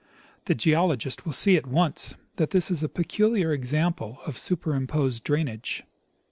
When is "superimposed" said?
4.39-5.23